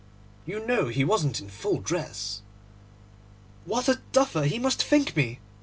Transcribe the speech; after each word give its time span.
You 0.47 0.65
know 0.65 0.87
he 0.87 1.05
wasn't 1.05 1.39
in 1.39 1.47
full 1.47 1.77
dress.' 1.79 2.41
'What 3.65 3.87
a 3.87 4.01
duffer 4.13 4.45
he 4.45 4.57
must 4.57 4.81
think 4.83 5.15
me! 5.15 5.37